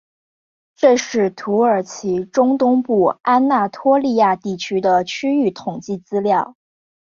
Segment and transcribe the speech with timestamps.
[0.75, 6.55] 这是土耳其中东部安那托利亚地区的区域统计资料。